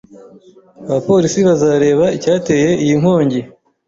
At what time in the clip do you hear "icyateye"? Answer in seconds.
2.17-2.69